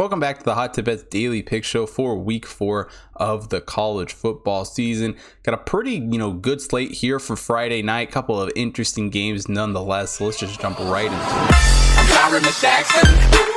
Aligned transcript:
Welcome 0.00 0.18
back 0.18 0.38
to 0.38 0.44
the 0.46 0.54
Hot 0.54 0.72
Tip 0.72 0.86
Bets 0.86 1.02
Daily 1.02 1.42
Pick 1.42 1.62
Show 1.62 1.84
for 1.84 2.16
Week 2.16 2.46
Four 2.46 2.88
of 3.16 3.50
the 3.50 3.60
college 3.60 4.14
football 4.14 4.64
season. 4.64 5.14
Got 5.42 5.52
a 5.52 5.58
pretty, 5.58 5.96
you 5.96 6.16
know, 6.16 6.32
good 6.32 6.62
slate 6.62 6.92
here 6.92 7.18
for 7.18 7.36
Friday 7.36 7.82
night. 7.82 8.10
Couple 8.10 8.40
of 8.40 8.50
interesting 8.56 9.10
games, 9.10 9.46
nonetheless. 9.46 10.12
So 10.12 10.24
let's 10.24 10.40
just 10.40 10.58
jump 10.58 10.78
right 10.78 11.04
into 11.04 11.18
it. 11.18 13.49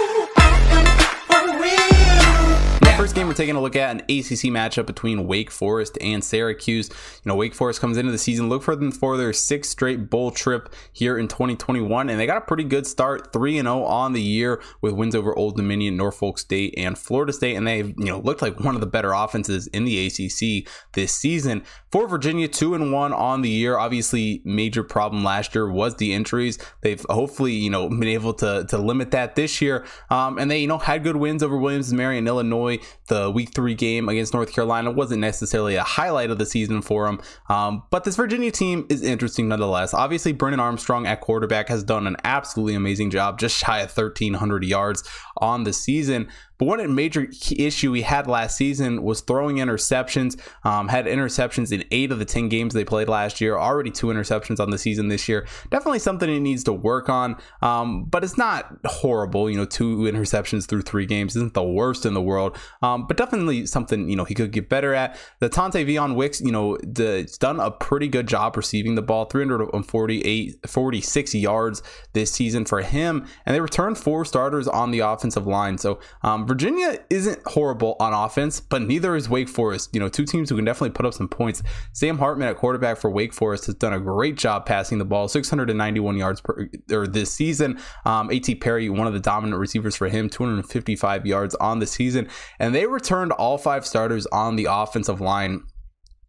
We're 3.34 3.38
taking 3.38 3.56
a 3.56 3.62
look 3.62 3.76
at 3.76 3.90
an 3.90 4.02
ACC 4.02 4.52
matchup 4.54 4.86
between 4.86 5.26
Wake 5.26 5.50
Forest 5.50 5.98
and 6.00 6.24
Syracuse. 6.24 6.90
You 6.90 7.30
know, 7.30 7.36
Wake 7.36 7.56
Forest 7.56 7.82
comes 7.82 7.98
into 7.98 8.12
the 8.12 8.20
season, 8.20 8.48
look 8.48 8.62
for 8.62 8.76
them 8.76 8.92
for 8.92 9.18
their 9.18 9.34
sixth 9.34 9.72
straight 9.72 10.12
bowl 10.12 10.30
trip 10.30 10.72
here 10.92 11.18
in 11.18 11.28
2021, 11.28 12.12
and 12.12 12.20
they 12.20 12.28
got 12.28 12.38
a 12.38 12.42
pretty 12.42 12.64
good 12.64 12.86
start, 12.86 13.34
3 13.34 13.60
0 13.60 13.84
on 13.86 14.14
the 14.14 14.22
year 14.22 14.62
with 14.82 14.94
wins 14.94 15.16
over 15.16 15.36
Old 15.36 15.56
Dominion, 15.58 15.98
Norfolk 15.98 16.38
State, 16.38 16.76
and 16.78 16.96
Florida 16.96 17.34
State, 17.34 17.56
and 17.56 17.66
they've, 17.66 17.90
you 17.98 18.06
know, 18.06 18.20
looked 18.20 18.44
like 18.44 18.60
one 18.60 18.76
of 18.76 18.82
the 18.82 18.88
better 18.88 19.14
offenses 19.14 19.66
in 19.68 19.84
the 19.84 20.06
ACC 20.06 20.72
this 20.94 21.12
season. 21.12 21.64
For 21.92 22.08
Virginia, 22.08 22.48
2 22.48 22.76
and 22.76 22.92
1 22.94 23.14
on 23.14 23.42
the 23.42 23.50
year. 23.50 23.78
Obviously, 23.78 24.42
major 24.46 24.84
problem 24.84 25.24
last 25.24 25.56
year 25.56 25.72
was 25.72 25.96
the 25.96 26.14
injuries. 26.14 26.60
They've 26.82 27.04
hopefully, 27.10 27.54
you 27.54 27.70
know, 27.72 27.90
been 27.90 28.04
able 28.04 28.34
to, 28.36 28.66
to 28.70 28.78
limit 28.78 29.12
that 29.12 29.36
this 29.36 29.62
year. 29.62 29.86
Um, 30.10 30.38
and 30.38 30.50
they, 30.50 30.60
you 30.60 30.68
know, 30.68 30.78
had 30.78 31.04
good 31.04 31.16
wins 31.16 31.42
over 31.42 31.58
Williams 31.58 31.90
and 31.90 31.98
Mary 31.98 32.18
and 32.18 32.28
Illinois 32.28 32.80
the 33.08 33.23
week 33.32 33.54
three 33.54 33.76
game 33.76 34.10
against 34.10 34.34
North 34.34 34.54
Carolina 34.54 34.92
wasn't 34.92 35.22
necessarily 35.22 35.76
a 35.76 35.84
highlight 35.84 36.30
of 36.30 36.38
the 36.38 36.46
season 36.46 36.82
for 36.82 37.08
him. 37.08 37.22
Um, 37.50 37.84
but 37.90 38.04
this 38.04 38.16
Virginia 38.16 38.52
team 38.52 38.86
is 38.90 39.02
interesting 39.02 39.48
nonetheless. 39.48 39.94
Obviously, 39.94 40.32
Brennan 40.32 40.60
Armstrong 40.60 41.06
at 41.08 41.22
quarterback 41.22 41.70
has 41.70 41.84
done 41.84 42.08
an 42.08 42.18
absolutely 42.24 42.76
amazing 42.76 43.10
job, 43.10 43.40
just 43.40 43.58
shy 43.58 43.80
of 43.80 43.96
1,300 43.96 44.64
yards 44.64 45.04
on 45.38 45.64
the 45.64 45.74
season. 45.74 46.30
One 46.64 46.94
major 46.96 47.28
issue 47.58 47.94
he 47.94 48.02
had 48.02 48.28
last 48.28 48.58
season 48.58 49.04
was 49.04 49.22
throwing 49.22 49.58
interceptions. 49.58 50.40
Um, 50.64 50.88
had 50.88 51.06
interceptions 51.06 51.72
in 51.72 51.84
eight 51.92 52.12
of 52.12 52.20
the 52.20 52.26
10 52.26 52.50
games 52.50 52.74
they 52.74 52.86
played 52.86 53.10
last 53.10 53.42
year. 53.42 53.58
Already 53.58 53.92
two 53.92 54.08
interceptions 54.08 54.60
on 54.60 54.70
the 54.70 54.78
season 54.78 55.08
this 55.08 55.28
year. 55.28 55.46
Definitely 55.70 56.00
something 56.00 56.30
he 56.30 56.40
needs 56.40 56.64
to 56.66 56.74
work 56.74 57.10
on. 57.10 57.36
Um, 57.62 58.06
but 58.06 58.24
it's 58.24 58.38
not 58.38 58.78
horrible. 58.86 59.50
You 59.50 59.58
know, 59.58 59.66
two 59.66 59.98
interceptions 60.00 60.66
through 60.66 60.84
three 60.84 61.06
games 61.06 61.36
isn't 61.36 61.54
the 61.54 61.64
worst 61.64 62.06
in 62.06 62.14
the 62.14 62.22
world. 62.22 62.58
Um, 62.82 63.08
but 63.08 63.18
definitely 63.18 63.66
something, 63.66 64.10
you 64.10 64.16
know, 64.16 64.24
he 64.24 64.34
could 64.34 64.52
get 64.52 64.70
better 64.70 64.94
at. 64.94 65.18
Dontayvion 65.42 66.16
Wicks, 66.16 66.42
you 66.42 66.52
know, 66.52 66.78
the, 66.78 67.32
done 67.40 67.60
a 67.60 67.72
pretty 67.72 68.08
good 68.08 68.28
job 68.28 68.56
receiving 68.56 68.96
the 68.96 69.02
ball. 69.02 69.26
348, 69.26 70.70
46 70.70 71.36
yards 71.36 71.84
this 72.14 72.32
season 72.32 72.66
for 72.66 72.82
him. 72.82 73.26
And 73.46 73.56
they 73.56 73.62
returned 73.62 73.98
four 73.98 74.26
starters 74.26 74.68
on 74.68 74.92
the 74.92 75.00
offensive 75.00 75.48
line. 75.48 75.78
So, 75.78 76.00
um, 76.22 76.46
Virginia 76.54 77.00
isn't 77.10 77.40
horrible 77.48 77.96
on 78.00 78.14
offense, 78.14 78.60
but 78.60 78.84
neither 78.84 79.16
is 79.16 79.28
Wake 79.28 79.50
Forest. 79.50 79.90
You 79.92 80.00
know, 80.00 80.08
two 80.08 80.24
teams 80.24 80.52
who 80.52 80.56
can 80.56 80.66
definitely 80.66 80.92
put 80.92 81.04
up 81.04 81.16
some 81.16 81.28
points. 81.28 81.64
Sam 81.94 82.20
Hartman 82.20 82.48
at 82.48 82.58
quarterback 82.58 82.98
for 82.98 83.10
Wake 83.10 83.34
Forest 83.34 83.66
has 83.66 83.74
done 83.74 83.92
a 83.92 84.00
great 84.00 84.38
job 84.38 84.68
passing 84.68 85.00
the 85.00 85.04
ball, 85.04 85.28
691 85.28 86.16
yards 86.16 86.42
per 86.42 86.70
or 86.92 87.08
this 87.08 87.34
season. 87.34 87.80
Um, 88.06 88.30
A.T. 88.30 88.54
Perry, 88.54 88.88
one 88.88 89.08
of 89.08 89.14
the 89.14 89.20
dominant 89.20 89.60
receivers 89.60 89.96
for 89.96 90.08
him, 90.10 90.30
255 90.30 91.26
yards 91.26 91.56
on 91.56 91.80
the 91.80 91.88
season, 91.88 92.30
and 92.60 92.76
they 92.76 92.86
returned 92.86 93.32
all 93.32 93.58
five 93.58 93.84
starters 93.84 94.28
on 94.28 94.56
the 94.56 94.68
offensive 94.70 95.22
line 95.22 95.64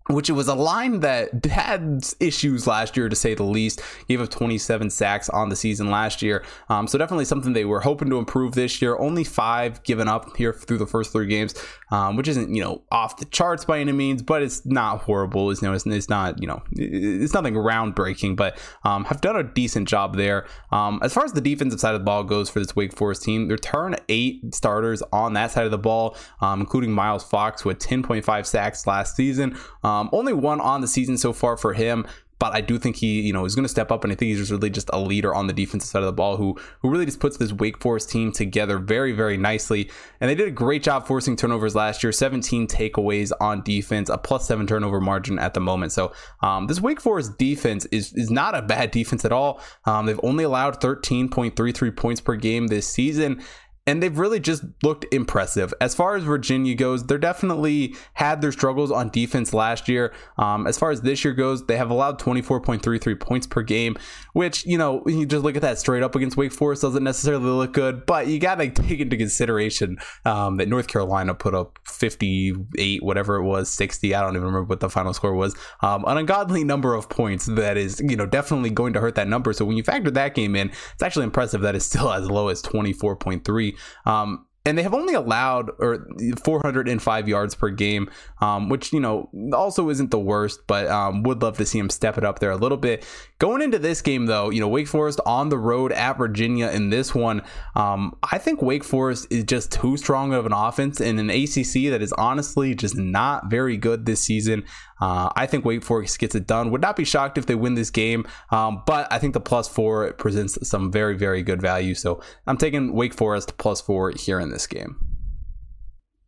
which 0.09 0.29
it 0.29 0.35
was 0.35 0.49
a 0.49 0.55
line 0.55 1.01
that 1.01 1.45
had 1.47 2.05
issues 2.21 2.67
last 2.67 2.97
year 2.97 3.09
to 3.09 3.17
say 3.17 3.35
the 3.35 3.43
least. 3.43 3.81
Gave 4.09 4.21
up 4.21 4.31
27 4.31 4.91
sacks 4.91 5.29
on 5.29 5.49
the 5.49 5.57
season 5.57 5.91
last 5.91 6.23
year, 6.23 6.45
um, 6.69 6.87
so 6.87 6.99
definitely 6.99 7.25
something 7.25 7.53
they 7.53 7.65
were 7.65 7.81
hoping 7.81 8.11
to 8.11 8.19
improve 8.19 8.55
this 8.55 8.83
year. 8.83 8.99
Only 8.99 9.25
five 9.25 9.83
given 9.83 10.09
up 10.09 10.37
here 10.37 10.53
through 10.53 10.79
the 10.79 10.87
first 10.87 11.13
three 11.13 11.27
games, 11.27 11.55
um, 11.91 12.17
which 12.17 12.29
isn't 12.29 12.55
you 12.55 12.63
know 12.63 12.83
off 12.91 13.17
the 13.17 13.25
charts 13.27 13.65
by 13.65 13.81
any 13.81 13.93
means, 13.93 14.23
but 14.23 14.43
it's 14.43 14.65
not 14.67 15.03
horrible. 15.03 15.51
It's 15.51 15.63
you 15.63 15.69
know 15.69 15.75
it's, 15.75 15.87
it's 15.87 16.09
not 16.09 16.41
you 16.41 16.47
know 16.47 16.63
it's 16.73 17.35
nothing 17.35 17.55
groundbreaking, 17.55 18.37
but 18.37 18.59
um, 18.85 19.05
have 19.05 19.21
done 19.21 19.37
a 19.37 19.43
decent 19.43 19.89
job 19.89 20.17
there. 20.17 20.47
Um, 20.71 21.01
as 21.03 21.13
far 21.13 21.25
as 21.25 21.33
the 21.33 21.41
defensive 21.41 21.81
side 21.81 21.95
of 21.95 22.01
the 22.01 22.05
ball 22.05 22.25
goes 22.25 22.51
for 22.51 22.59
this 22.59 22.77
Wake 22.77 22.95
Forest 22.95 23.23
team, 23.23 23.49
they 23.49 23.57
turn 23.57 23.97
eight 24.09 24.55
starters 24.55 25.03
on 25.13 25.33
that 25.35 25.51
side 25.51 25.65
of 25.65 25.71
the 25.71 25.79
ball, 25.79 26.17
um, 26.41 26.61
including 26.61 26.93
Miles 26.93 27.25
Fox 27.25 27.65
with 27.65 27.79
10.5 27.79 28.47
sacks 28.47 28.87
last 28.87 29.17
season. 29.17 29.57
Um, 29.83 29.94
only 30.13 30.33
one 30.33 30.61
on 30.61 30.81
the 30.81 30.89
season 30.89 31.17
so 31.17 31.33
far 31.33 31.57
for 31.57 31.73
him 31.73 32.07
but 32.39 32.55
I 32.55 32.61
do 32.61 32.79
think 32.79 32.97
he, 32.97 33.23
you 33.23 33.33
know, 33.33 33.45
is 33.45 33.55
going 33.55 33.65
to 33.65 33.71
step 33.71 33.91
up, 33.93 34.05
and 34.05 34.13
I 34.13 34.17
think 34.17 34.29
he's 34.29 34.39
just 34.39 34.51
really 34.51 34.71
just 34.71 34.91
a 34.93 34.99
leader 34.99 35.35
on 35.35 35.47
the 35.47 35.53
defensive 35.53 35.89
side 35.89 36.01
of 36.01 36.07
the 36.07 36.13
ball 36.13 36.37
who 36.37 36.59
who 36.81 36.91
really 36.91 37.07
just 37.07 37.21
puts 37.21 37.37
this 37.37 37.53
Wake 37.53 37.81
Forest 37.81 38.11
team 38.11 38.33
together 38.33 38.79
very, 38.79 39.13
very 39.13 39.37
nicely. 39.37 39.91
And 40.21 40.29
they 40.29 40.35
did 40.35 40.49
a 40.49 40.51
great 40.51 40.83
job 40.83 41.07
forcing 41.07 41.37
turnovers 41.37 41.75
last 41.75 42.03
year, 42.03 42.13
17 42.13 42.67
takeaways 42.67 43.33
on 43.41 43.63
defense, 43.63 44.09
a 44.09 44.19
plus 44.19 44.47
seven 44.47 44.67
turnover 44.67 45.01
margin 45.01 45.39
at 45.39 45.55
the 45.55 45.61
moment. 45.61 45.93
So 45.93 46.13
um, 46.43 46.67
this 46.67 46.81
Wake 46.81 47.01
Forest 47.01 47.39
defense 47.39 47.87
is 47.87 48.13
is 48.13 48.31
not 48.31 48.55
a 48.55 48.63
bad 48.63 48.91
defense 48.91 49.25
at 49.25 49.33
all. 49.33 49.61
Um, 49.85 50.07
they've 50.07 50.21
only 50.23 50.45
allowed 50.45 50.81
13.33 50.81 51.97
points 51.97 52.21
per 52.21 52.37
game 52.37 52.67
this 52.67 52.87
season 52.87 53.43
and 53.87 54.03
they've 54.03 54.19
really 54.19 54.41
just 54.41 54.65
looked 54.83 55.05
impressive. 55.13 55.75
As 55.81 55.95
far 55.95 56.17
as 56.17 56.25
Virginia 56.25 56.75
goes, 56.75 57.05
they're 57.05 57.19
definitely 57.19 57.95
had 58.15 58.41
their 58.41 58.53
struggles 58.53 58.91
on 58.91 59.11
defense 59.11 59.53
last 59.53 59.89
year. 59.89 60.15
Um, 60.39 60.67
as 60.67 60.79
far 60.79 60.91
as 60.91 61.03
this 61.03 61.23
year 61.23 61.35
goes, 61.35 61.67
they 61.67 61.77
have 61.77 61.91
allowed 61.91 62.19
24.33 62.19 63.21
points 63.21 63.47
per 63.47 63.63
game, 63.63 63.97
which, 64.33 64.65
you 64.65 64.79
know, 64.79 65.03
you 65.07 65.27
just 65.27 65.45
look 65.45 65.57
at 65.57 65.63
that 65.63 65.79
straight 65.79 66.03
up 66.03 66.15
against 66.15 66.37
Wake 66.37 66.53
Forest, 66.53 66.81
doesn't 66.81 67.05
necessarily 67.05 67.45
look 67.45 67.75
good, 67.75 68.07
but 68.07 68.27
you 68.27 68.39
got 68.39 68.55
to 68.57 68.71
take 68.71 69.01
into 69.01 69.19
consideration 69.19 69.99
um, 70.25 70.57
that 70.57 70.69
North 70.69 70.87
Carolina 70.87 71.35
put 71.35 71.55
up 71.55 71.79
58, 71.85 73.03
whatever 73.03 73.37
it 73.37 73.43
was, 73.43 73.71
60. 73.71 74.15
I 74.15 74.21
don't 74.23 74.31
even 74.31 74.47
remember 74.47 74.65
what 74.65 74.81
the 74.81 74.89
final 74.89 75.13
score 75.13 75.35
was. 75.35 75.55
Um, 75.83 76.05
an 76.07 76.17
ungodly 76.17 76.65
number 76.65 76.95
of 76.95 77.11
points 77.11 77.47
that 77.47 77.77
is, 77.77 78.01
you 78.01 78.17
know, 78.17 78.25
definitely 78.25 78.71
going 78.71 78.95
to 78.95 79.01
hurt 79.01 79.15
that 79.17 79.29
number. 79.29 79.53
So 79.53 79.67
when 79.67 79.77
you 79.77 79.83
factor 79.83 80.11
that 80.11 80.35
game 80.35 80.57
in, 80.57 80.71
it's 80.95 81.03
actually 81.03 81.25
impressive 81.25 81.61
that 81.61 81.75
it's 81.75 81.85
still 81.85 82.11
as 82.11 82.31
low 82.31 82.49
as 82.49 82.63
24.3. 82.63 83.74
Um, 84.07 84.47
and 84.67 84.79
they 84.79 84.83
have 84.83 84.95
only 84.95 85.13
allowed 85.13 85.71
or 85.79 86.07
405 86.43 87.29
yards 87.29 87.55
per 87.55 87.69
game, 87.69 88.11
um, 88.41 88.71
which 88.71 88.93
you 88.93 89.01
know 89.01 89.29
also 89.53 89.91
isn't 89.91 90.11
the 90.11 90.19
worst, 90.19 90.61
but 90.67 90.87
um, 90.89 91.23
would 91.25 91.43
love 91.43 91.59
to 91.59 91.67
see 91.67 91.79
him 91.79 91.91
step 91.91 92.17
it 92.17 92.25
up 92.25 92.39
there 92.39 92.51
a 92.51 92.57
little 92.57 92.79
bit. 92.79 93.07
Going 93.39 93.61
into 93.61 93.79
this 93.79 94.01
game, 94.01 94.27
though, 94.27 94.49
you 94.49 94.61
know 94.61 94.69
Wake 94.69 94.89
Forest 94.89 95.21
on 95.27 95.51
the 95.51 95.59
road 95.59 95.93
at 95.93 96.17
Virginia 96.17 96.71
in 96.71 96.89
this 96.89 97.15
one, 97.15 97.43
um, 97.75 98.17
I 98.23 98.39
think 98.39 98.63
Wake 98.63 98.85
Forest 98.85 99.27
is 99.31 99.45
just 99.45 99.71
too 99.71 99.99
strong 99.99 100.33
of 100.33 100.47
an 100.47 100.53
offense 100.53 101.01
in 101.01 101.19
an 101.19 101.29
ACC 101.29 101.91
that 101.91 102.01
is 102.01 102.13
honestly 102.15 102.75
just 102.75 102.97
not 102.97 103.51
very 103.51 103.77
good 103.77 104.07
this 104.07 104.23
season. 104.23 104.65
Uh, 105.01 105.31
I 105.35 105.47
think 105.47 105.65
Wake 105.65 105.83
Forest 105.83 106.19
gets 106.19 106.35
it 106.35 106.47
done. 106.47 106.71
Would 106.71 106.81
not 106.81 106.97
be 106.97 107.05
shocked 107.05 107.39
if 107.39 107.47
they 107.47 107.55
win 107.55 107.75
this 107.75 107.91
game, 107.91 108.27
um, 108.51 108.83
but 108.87 109.13
I 109.13 109.19
think 109.19 109.35
the 109.35 109.41
plus 109.41 109.69
four 109.69 110.13
presents 110.15 110.69
some 110.69 110.93
very, 110.93 111.17
very 111.17 111.43
good 111.43 111.61
value. 111.61 111.95
So 111.95 112.23
I'm 112.47 112.57
taking 112.57 112.93
Wake 112.93 113.15
Forest 113.15 113.59
plus 113.59 113.81
four 113.81 114.11
here 114.11 114.41
in 114.41 114.51
this 114.51 114.67
game. 114.67 114.97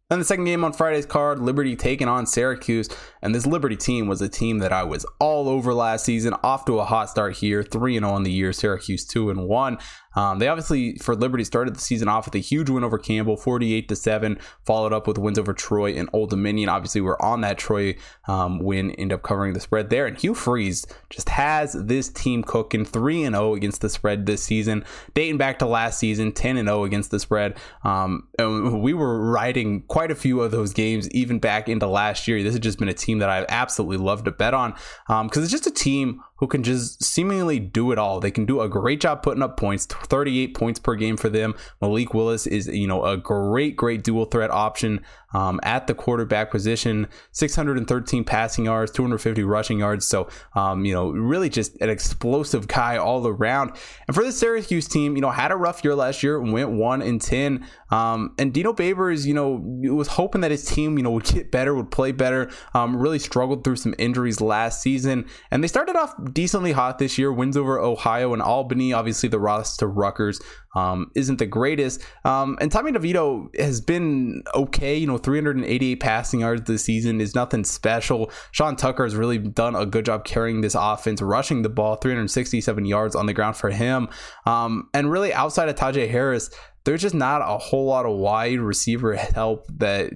Then 0.08 0.20
the 0.20 0.24
second 0.24 0.44
game 0.44 0.62
on 0.62 0.72
Friday's 0.72 1.04
card, 1.04 1.40
Liberty 1.40 1.74
taking 1.74 2.06
on 2.06 2.26
Syracuse. 2.26 2.88
And 3.22 3.34
this 3.34 3.44
Liberty 3.44 3.74
team 3.74 4.06
was 4.06 4.22
a 4.22 4.28
team 4.28 4.58
that 4.60 4.72
I 4.72 4.84
was 4.84 5.04
all 5.18 5.48
over 5.48 5.74
last 5.74 6.04
season, 6.04 6.32
off 6.44 6.64
to 6.66 6.78
a 6.78 6.84
hot 6.84 7.10
start 7.10 7.36
here, 7.38 7.64
3 7.64 7.98
0 7.98 8.08
on 8.08 8.22
the 8.22 8.30
year, 8.30 8.52
Syracuse 8.52 9.04
2 9.04 9.30
and 9.30 9.48
1. 9.48 9.78
Um, 10.16 10.38
they 10.38 10.48
obviously, 10.48 10.96
for 10.96 11.14
Liberty, 11.14 11.44
started 11.44 11.76
the 11.76 11.80
season 11.80 12.08
off 12.08 12.24
with 12.24 12.34
a 12.34 12.38
huge 12.38 12.68
win 12.70 12.82
over 12.82 12.98
Campbell, 12.98 13.36
48 13.36 13.88
to 13.88 13.96
7, 13.96 14.38
followed 14.64 14.92
up 14.92 15.06
with 15.06 15.18
wins 15.18 15.38
over 15.38 15.52
Troy 15.52 15.92
and 15.92 16.08
Old 16.12 16.30
Dominion. 16.30 16.68
Obviously, 16.68 17.00
we're 17.00 17.20
on 17.20 17.42
that 17.42 17.58
Troy 17.58 17.96
um, 18.26 18.58
win, 18.58 18.90
end 18.92 19.12
up 19.12 19.22
covering 19.22 19.52
the 19.52 19.60
spread 19.60 19.90
there. 19.90 20.06
And 20.06 20.18
Hugh 20.18 20.34
Freeze 20.34 20.86
just 21.10 21.28
has 21.28 21.74
this 21.74 22.08
team 22.08 22.42
cooking 22.42 22.84
3 22.84 23.24
and 23.24 23.36
0 23.36 23.54
against 23.54 23.82
the 23.82 23.90
spread 23.90 24.26
this 24.26 24.42
season, 24.42 24.84
dating 25.14 25.38
back 25.38 25.58
to 25.58 25.66
last 25.66 25.98
season, 25.98 26.32
10 26.32 26.56
and 26.56 26.68
0 26.68 26.84
against 26.84 27.10
the 27.10 27.20
spread. 27.20 27.58
Um, 27.84 28.26
and 28.38 28.82
we 28.82 28.94
were 28.94 29.30
riding 29.30 29.82
quite 29.82 30.10
a 30.10 30.14
few 30.14 30.40
of 30.40 30.50
those 30.50 30.72
games 30.72 31.10
even 31.10 31.38
back 31.38 31.68
into 31.68 31.86
last 31.86 32.26
year. 32.26 32.42
This 32.42 32.54
has 32.54 32.60
just 32.60 32.78
been 32.78 32.88
a 32.88 32.94
team 32.94 33.18
that 33.18 33.28
I've 33.28 33.46
absolutely 33.48 33.98
loved 33.98 34.24
to 34.24 34.30
bet 34.30 34.54
on 34.54 34.72
because 35.06 35.20
um, 35.20 35.42
it's 35.42 35.50
just 35.50 35.66
a 35.66 35.70
team 35.70 36.22
who 36.38 36.46
can 36.46 36.62
just 36.62 37.02
seemingly 37.02 37.58
do 37.58 37.92
it 37.92 37.98
all. 37.98 38.20
They 38.20 38.30
can 38.30 38.44
do 38.44 38.60
a 38.60 38.68
great 38.68 39.00
job 39.00 39.22
putting 39.22 39.42
up 39.42 39.56
points, 39.56 39.86
38 39.86 40.54
points 40.54 40.78
per 40.78 40.94
game 40.94 41.16
for 41.16 41.28
them. 41.28 41.54
Malik 41.80 42.14
Willis 42.14 42.46
is, 42.46 42.66
you 42.66 42.86
know, 42.86 43.04
a 43.04 43.16
great, 43.16 43.76
great 43.76 44.02
dual 44.02 44.26
threat 44.26 44.50
option 44.50 45.04
um, 45.34 45.60
at 45.62 45.86
the 45.86 45.94
quarterback 45.94 46.50
position. 46.50 47.08
613 47.32 48.24
passing 48.24 48.64
yards, 48.64 48.90
250 48.92 49.42
rushing 49.44 49.78
yards. 49.78 50.06
So, 50.06 50.28
um, 50.54 50.84
you 50.84 50.94
know, 50.94 51.10
really 51.10 51.48
just 51.48 51.80
an 51.80 51.90
explosive 51.90 52.68
guy 52.68 52.96
all 52.96 53.26
around. 53.26 53.72
And 54.06 54.14
for 54.14 54.24
the 54.24 54.32
Syracuse 54.32 54.88
team, 54.88 55.16
you 55.16 55.22
know, 55.22 55.30
had 55.30 55.52
a 55.52 55.56
rough 55.56 55.84
year 55.84 55.94
last 55.94 56.22
year, 56.22 56.40
went 56.40 56.70
one 56.70 57.02
and 57.02 57.20
10. 57.20 57.66
Um, 57.90 58.34
and 58.38 58.52
Dino 58.52 58.72
Babers, 58.72 59.26
you 59.26 59.34
know, 59.34 59.60
was 59.62 60.08
hoping 60.08 60.40
that 60.40 60.50
his 60.50 60.64
team, 60.64 60.96
you 60.96 61.04
know, 61.04 61.10
would 61.12 61.24
get 61.24 61.50
better, 61.50 61.74
would 61.74 61.90
play 61.90 62.12
better. 62.12 62.50
Um, 62.74 62.96
really 62.96 63.18
struggled 63.18 63.64
through 63.64 63.76
some 63.76 63.94
injuries 63.98 64.40
last 64.40 64.82
season, 64.82 65.26
and 65.50 65.62
they 65.62 65.68
started 65.68 65.96
off 65.96 66.14
decently 66.32 66.72
hot 66.72 66.98
this 66.98 67.18
year. 67.18 67.32
Wins 67.32 67.56
over 67.56 67.78
Ohio 67.78 68.32
and 68.32 68.42
Albany. 68.42 68.92
Obviously, 68.92 69.28
the 69.28 69.38
loss 69.38 69.76
to 69.78 69.86
Rutgers 69.86 70.40
um, 70.74 71.10
isn't 71.14 71.38
the 71.38 71.46
greatest. 71.46 72.02
Um, 72.24 72.58
and 72.60 72.70
Tommy 72.70 72.92
DeVito 72.92 73.48
has 73.58 73.80
been 73.80 74.42
okay. 74.54 74.96
You 74.96 75.06
know, 75.06 75.18
388 75.18 76.00
passing 76.00 76.40
yards 76.40 76.62
this 76.62 76.84
season 76.84 77.20
is 77.20 77.34
nothing 77.34 77.64
special. 77.64 78.30
Sean 78.52 78.76
Tucker 78.76 79.04
has 79.04 79.16
really 79.16 79.38
done 79.38 79.74
a 79.74 79.86
good 79.86 80.04
job 80.04 80.24
carrying 80.24 80.60
this 80.60 80.76
offense, 80.78 81.22
rushing 81.22 81.62
the 81.62 81.68
ball, 81.68 81.96
367 81.96 82.84
yards 82.84 83.16
on 83.16 83.26
the 83.26 83.34
ground 83.34 83.56
for 83.56 83.70
him. 83.70 84.08
Um, 84.44 84.88
and 84.94 85.10
really, 85.10 85.32
outside 85.32 85.68
of 85.68 85.76
Tajay 85.76 86.10
Harris, 86.10 86.50
there's 86.86 87.02
just 87.02 87.14
not 87.16 87.42
a 87.42 87.58
whole 87.58 87.86
lot 87.86 88.06
of 88.06 88.16
wide 88.16 88.60
receiver 88.60 89.14
help 89.16 89.66
that 89.78 90.12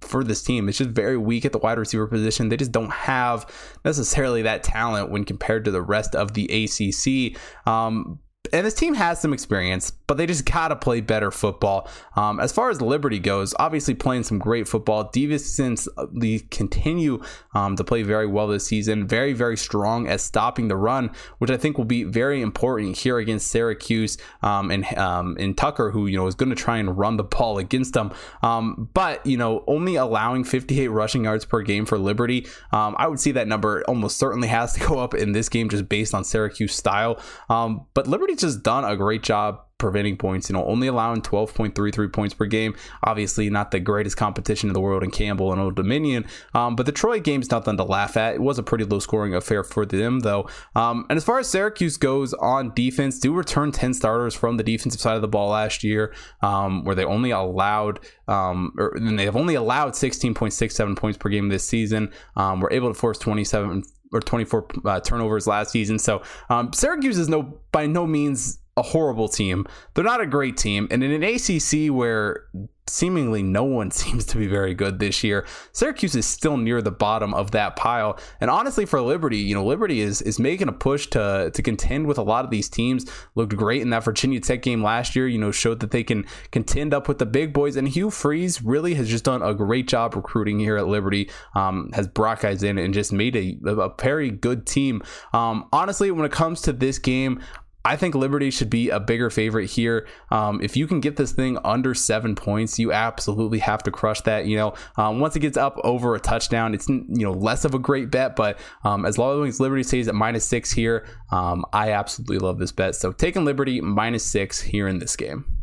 for 0.00 0.22
this 0.22 0.42
team. 0.42 0.68
It's 0.68 0.78
just 0.78 0.90
very 0.90 1.16
weak 1.16 1.44
at 1.44 1.50
the 1.50 1.58
wide 1.58 1.78
receiver 1.78 2.06
position. 2.06 2.48
They 2.48 2.56
just 2.56 2.70
don't 2.70 2.92
have 2.92 3.44
necessarily 3.84 4.42
that 4.42 4.62
talent 4.62 5.10
when 5.10 5.24
compared 5.24 5.64
to 5.64 5.72
the 5.72 5.82
rest 5.82 6.14
of 6.14 6.34
the 6.34 6.44
ACC. 6.46 7.36
Um, 7.66 8.20
and 8.52 8.66
this 8.66 8.74
team 8.74 8.94
has 8.94 9.20
some 9.20 9.32
experience, 9.32 9.90
but 10.06 10.16
they 10.16 10.26
just 10.26 10.44
gotta 10.44 10.76
play 10.76 11.00
better 11.00 11.30
football. 11.30 11.88
Um, 12.16 12.38
as 12.38 12.52
far 12.52 12.68
as 12.68 12.82
Liberty 12.82 13.18
goes, 13.18 13.54
obviously 13.58 13.94
playing 13.94 14.24
some 14.24 14.38
great 14.38 14.68
football. 14.68 15.10
Devison 15.10 15.88
they 16.12 16.40
continue 16.50 17.22
um, 17.54 17.76
to 17.76 17.84
play 17.84 18.02
very 18.02 18.26
well 18.26 18.46
this 18.48 18.66
season. 18.66 19.06
Very 19.06 19.32
very 19.32 19.56
strong 19.56 20.06
at 20.06 20.20
stopping 20.20 20.68
the 20.68 20.76
run, 20.76 21.10
which 21.38 21.50
I 21.50 21.56
think 21.56 21.78
will 21.78 21.86
be 21.86 22.04
very 22.04 22.42
important 22.42 22.98
here 22.98 23.18
against 23.18 23.48
Syracuse 23.48 24.18
um, 24.42 24.70
and 24.70 24.84
um, 24.98 25.36
and 25.40 25.56
Tucker, 25.56 25.90
who 25.90 26.06
you 26.06 26.18
know 26.18 26.26
is 26.26 26.34
going 26.34 26.50
to 26.50 26.56
try 26.56 26.76
and 26.76 26.98
run 26.98 27.16
the 27.16 27.24
ball 27.24 27.58
against 27.58 27.94
them. 27.94 28.12
Um, 28.42 28.90
but 28.92 29.24
you 29.26 29.38
know 29.38 29.64
only 29.66 29.96
allowing 29.96 30.44
58 30.44 30.88
rushing 30.88 31.24
yards 31.24 31.46
per 31.46 31.62
game 31.62 31.86
for 31.86 31.98
Liberty, 31.98 32.46
um, 32.72 32.94
I 32.98 33.08
would 33.08 33.20
see 33.20 33.32
that 33.32 33.48
number 33.48 33.82
almost 33.88 34.18
certainly 34.18 34.48
has 34.48 34.74
to 34.74 34.80
go 34.80 34.98
up 34.98 35.14
in 35.14 35.32
this 35.32 35.48
game 35.48 35.70
just 35.70 35.88
based 35.88 36.14
on 36.14 36.24
Syracuse 36.24 36.74
style. 36.74 37.18
but 37.48 38.06
Liberty 38.06 38.34
just 38.42 38.62
done 38.62 38.84
a 38.84 38.96
great 38.96 39.22
job 39.22 39.62
preventing 39.82 40.16
points, 40.16 40.48
you 40.48 40.52
know, 40.54 40.64
only 40.64 40.86
allowing 40.86 41.20
12.33 41.20 42.12
points 42.12 42.34
per 42.34 42.46
game. 42.46 42.74
Obviously, 43.02 43.50
not 43.50 43.72
the 43.72 43.80
greatest 43.80 44.16
competition 44.16 44.70
in 44.70 44.74
the 44.74 44.80
world 44.80 45.02
in 45.02 45.10
Campbell 45.10 45.50
and 45.50 45.60
Old 45.60 45.74
Dominion, 45.74 46.24
um, 46.54 46.76
but 46.76 46.86
the 46.86 46.92
Troy 46.92 47.18
game's 47.18 47.50
nothing 47.50 47.76
to 47.76 47.82
laugh 47.82 48.16
at. 48.16 48.34
It 48.34 48.40
was 48.40 48.60
a 48.60 48.62
pretty 48.62 48.84
low 48.84 49.00
scoring 49.00 49.34
affair 49.34 49.64
for 49.64 49.84
them, 49.84 50.20
though. 50.20 50.48
Um, 50.76 51.04
and 51.10 51.16
as 51.16 51.24
far 51.24 51.40
as 51.40 51.48
Syracuse 51.48 51.96
goes 51.96 52.32
on 52.34 52.72
defense, 52.74 53.18
do 53.18 53.34
return 53.34 53.72
10 53.72 53.92
starters 53.92 54.36
from 54.36 54.56
the 54.56 54.62
defensive 54.62 55.00
side 55.00 55.16
of 55.16 55.22
the 55.22 55.28
ball 55.28 55.50
last 55.50 55.82
year, 55.82 56.14
um, 56.42 56.84
where 56.84 56.94
they 56.94 57.04
only 57.04 57.32
allowed, 57.32 57.98
um, 58.28 58.72
or 58.78 58.96
they 59.00 59.24
have 59.24 59.36
only 59.36 59.56
allowed 59.56 59.94
16.67 59.94 60.96
points 60.96 61.18
per 61.18 61.28
game 61.28 61.48
this 61.48 61.66
season. 61.66 62.12
Um, 62.36 62.60
we're 62.60 62.72
able 62.72 62.88
to 62.88 62.94
force 62.94 63.18
27 63.18 63.82
or 64.12 64.20
24 64.20 64.66
uh, 64.84 65.00
turnovers 65.00 65.46
last 65.46 65.70
season. 65.70 65.98
So 65.98 66.22
um, 66.48 66.72
Syracuse 66.72 67.18
is 67.18 67.28
no 67.28 67.58
by 67.72 67.86
no 67.86 68.06
means 68.06 68.58
a 68.76 68.82
horrible 68.82 69.28
team. 69.28 69.66
They're 69.94 70.04
not 70.04 70.20
a 70.20 70.26
great 70.26 70.56
team. 70.56 70.88
And 70.90 71.02
in 71.04 71.10
an 71.10 71.22
ACC 71.22 71.92
where 71.92 72.46
seemingly 72.88 73.42
no 73.42 73.64
one 73.64 73.90
seems 73.90 74.24
to 74.26 74.36
be 74.36 74.46
very 74.46 74.74
good 74.74 74.98
this 74.98 75.22
year, 75.22 75.46
Syracuse 75.72 76.14
is 76.14 76.26
still 76.26 76.56
near 76.56 76.80
the 76.82 76.90
bottom 76.90 77.34
of 77.34 77.50
that 77.52 77.76
pile. 77.76 78.18
And 78.40 78.50
honestly, 78.50 78.86
for 78.86 79.00
Liberty, 79.00 79.38
you 79.38 79.54
know, 79.54 79.64
Liberty 79.64 80.00
is 80.00 80.22
is 80.22 80.38
making 80.38 80.68
a 80.68 80.72
push 80.72 81.06
to 81.08 81.50
to 81.52 81.62
contend 81.62 82.06
with 82.06 82.18
a 82.18 82.22
lot 82.22 82.44
of 82.44 82.50
these 82.50 82.68
teams. 82.68 83.04
Looked 83.34 83.56
great 83.56 83.82
in 83.82 83.90
that 83.90 84.04
Virginia 84.04 84.40
Tech 84.40 84.62
game 84.62 84.82
last 84.82 85.14
year. 85.14 85.28
You 85.28 85.38
know, 85.38 85.50
showed 85.50 85.80
that 85.80 85.90
they 85.90 86.04
can 86.04 86.24
contend 86.50 86.94
up 86.94 87.08
with 87.08 87.18
the 87.18 87.26
big 87.26 87.52
boys. 87.52 87.76
And 87.76 87.88
Hugh 87.88 88.10
Freeze 88.10 88.62
really 88.62 88.94
has 88.94 89.08
just 89.08 89.24
done 89.24 89.42
a 89.42 89.54
great 89.54 89.86
job 89.86 90.14
recruiting 90.16 90.58
here 90.58 90.76
at 90.76 90.86
Liberty. 90.86 91.30
Um, 91.54 91.90
has 91.92 92.08
brought 92.08 92.40
guys 92.40 92.62
in 92.62 92.78
and 92.78 92.94
just 92.94 93.12
made 93.12 93.36
a, 93.36 93.58
a 93.66 93.92
very 94.00 94.30
good 94.30 94.66
team. 94.66 95.02
Um, 95.32 95.68
honestly, 95.72 96.10
when 96.10 96.24
it 96.24 96.32
comes 96.32 96.62
to 96.62 96.72
this 96.72 96.98
game, 96.98 97.40
I 97.84 97.96
think 97.96 98.14
Liberty 98.14 98.50
should 98.50 98.70
be 98.70 98.90
a 98.90 99.00
bigger 99.00 99.28
favorite 99.30 99.70
here. 99.70 100.06
Um, 100.30 100.60
if 100.62 100.76
you 100.76 100.86
can 100.86 101.00
get 101.00 101.16
this 101.16 101.32
thing 101.32 101.58
under 101.64 101.94
seven 101.94 102.34
points, 102.34 102.78
you 102.78 102.92
absolutely 102.92 103.58
have 103.58 103.82
to 103.84 103.90
crush 103.90 104.20
that. 104.22 104.46
You 104.46 104.56
know, 104.56 104.74
um, 104.96 105.20
once 105.20 105.34
it 105.34 105.40
gets 105.40 105.56
up 105.56 105.78
over 105.82 106.14
a 106.14 106.20
touchdown, 106.20 106.74
it's 106.74 106.88
you 106.88 107.04
know 107.08 107.32
less 107.32 107.64
of 107.64 107.74
a 107.74 107.78
great 107.78 108.10
bet, 108.10 108.36
but 108.36 108.58
um, 108.84 109.04
as 109.04 109.18
long 109.18 109.46
as 109.46 109.58
Liberty 109.60 109.82
stays 109.82 110.08
at 110.08 110.14
minus 110.14 110.44
six 110.44 110.70
here, 110.70 111.06
um, 111.30 111.64
I 111.72 111.92
absolutely 111.92 112.38
love 112.38 112.58
this 112.58 112.72
bet. 112.72 112.94
So 112.94 113.12
taking 113.12 113.44
Liberty 113.44 113.80
minus 113.80 114.24
six 114.24 114.60
here 114.60 114.86
in 114.86 114.98
this 114.98 115.16
game. 115.16 115.61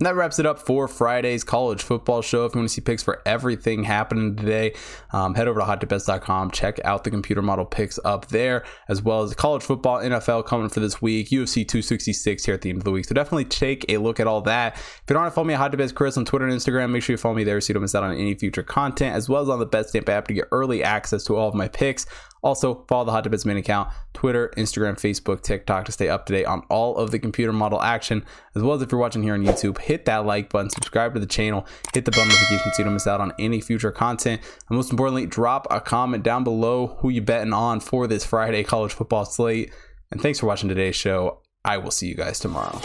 And 0.00 0.06
that 0.06 0.14
wraps 0.14 0.38
it 0.38 0.46
up 0.46 0.58
for 0.58 0.88
Friday's 0.88 1.44
college 1.44 1.82
football 1.82 2.22
show. 2.22 2.46
If 2.46 2.54
you 2.54 2.60
want 2.60 2.70
to 2.70 2.74
see 2.74 2.80
picks 2.80 3.02
for 3.02 3.20
everything 3.26 3.84
happening 3.84 4.34
today, 4.34 4.72
um, 5.12 5.34
head 5.34 5.46
over 5.46 5.60
to 5.60 5.66
hottipbets.com. 5.66 6.52
Check 6.52 6.80
out 6.86 7.04
the 7.04 7.10
computer 7.10 7.42
model 7.42 7.66
picks 7.66 7.98
up 8.02 8.28
there, 8.28 8.64
as 8.88 9.02
well 9.02 9.20
as 9.20 9.34
college 9.34 9.62
football, 9.62 9.98
NFL 9.98 10.46
coming 10.46 10.70
for 10.70 10.80
this 10.80 11.02
week, 11.02 11.28
UFC 11.28 11.68
266 11.68 12.46
here 12.46 12.54
at 12.54 12.62
the 12.62 12.70
end 12.70 12.78
of 12.78 12.84
the 12.84 12.90
week. 12.90 13.04
So 13.04 13.14
definitely 13.14 13.44
take 13.44 13.84
a 13.90 13.98
look 13.98 14.18
at 14.18 14.26
all 14.26 14.40
that. 14.40 14.74
If 14.76 15.02
you 15.06 15.12
don't 15.12 15.20
want 15.22 15.32
to 15.32 15.34
follow 15.34 15.46
me 15.46 15.52
at 15.52 15.58
Hot 15.58 15.94
Chris 15.94 16.16
on 16.16 16.24
Twitter 16.24 16.46
and 16.46 16.58
Instagram, 16.58 16.92
make 16.92 17.02
sure 17.02 17.12
you 17.12 17.18
follow 17.18 17.34
me 17.34 17.44
there 17.44 17.60
so 17.60 17.68
you 17.68 17.74
don't 17.74 17.82
miss 17.82 17.94
out 17.94 18.02
on 18.02 18.14
any 18.14 18.34
future 18.34 18.62
content, 18.62 19.14
as 19.14 19.28
well 19.28 19.42
as 19.42 19.50
on 19.50 19.58
the 19.58 19.66
BetStamp 19.66 20.08
app 20.08 20.28
to 20.28 20.32
get 20.32 20.48
early 20.50 20.82
access 20.82 21.24
to 21.24 21.36
all 21.36 21.50
of 21.50 21.54
my 21.54 21.68
picks. 21.68 22.06
Also, 22.42 22.84
follow 22.88 23.04
the 23.04 23.12
Hot 23.12 23.30
Bets 23.30 23.44
main 23.44 23.56
account, 23.56 23.90
Twitter, 24.14 24.52
Instagram, 24.56 24.94
Facebook, 24.94 25.42
TikTok 25.42 25.84
to 25.84 25.92
stay 25.92 26.08
up 26.08 26.26
to 26.26 26.32
date 26.32 26.46
on 26.46 26.62
all 26.70 26.96
of 26.96 27.10
the 27.10 27.18
computer 27.18 27.52
model 27.52 27.82
action. 27.82 28.24
As 28.54 28.62
well 28.62 28.74
as 28.74 28.82
if 28.82 28.90
you're 28.90 29.00
watching 29.00 29.22
here 29.22 29.34
on 29.34 29.44
YouTube, 29.44 29.78
hit 29.78 30.04
that 30.06 30.24
like 30.26 30.50
button, 30.50 30.70
subscribe 30.70 31.14
to 31.14 31.20
the 31.20 31.26
channel, 31.26 31.66
hit 31.92 32.04
the 32.04 32.10
bell 32.10 32.24
notification 32.24 32.72
so 32.72 32.78
you 32.78 32.84
don't 32.84 32.94
miss 32.94 33.06
out 33.06 33.20
on 33.20 33.32
any 33.38 33.60
future 33.60 33.92
content. 33.92 34.40
And 34.68 34.76
most 34.76 34.90
importantly, 34.90 35.26
drop 35.26 35.66
a 35.70 35.80
comment 35.80 36.22
down 36.22 36.44
below 36.44 36.96
who 37.00 37.10
you 37.10 37.22
betting 37.22 37.52
on 37.52 37.80
for 37.80 38.06
this 38.06 38.24
Friday 38.24 38.64
college 38.64 38.92
football 38.92 39.24
slate. 39.24 39.72
And 40.10 40.20
thanks 40.20 40.40
for 40.40 40.46
watching 40.46 40.68
today's 40.68 40.96
show. 40.96 41.40
I 41.64 41.76
will 41.76 41.90
see 41.90 42.08
you 42.08 42.14
guys 42.14 42.40
tomorrow. 42.40 42.80